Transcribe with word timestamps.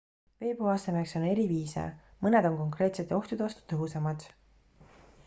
vee 0.43 0.53
puhastamiseks 0.61 1.17
on 1.19 1.27
eri 1.33 1.43
viise 1.51 1.83
mõned 2.25 2.47
on 2.51 2.57
konkreetsete 2.63 3.17
ohtude 3.19 3.47
vastu 3.47 3.67
tõhusamad 3.75 4.27